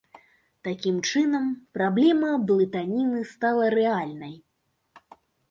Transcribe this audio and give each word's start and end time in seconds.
Такім 0.67 0.95
чынам, 1.09 1.45
праблема 1.79 2.31
блытаніны 2.53 3.21
стала 3.35 3.65
рэальнай. 3.77 4.35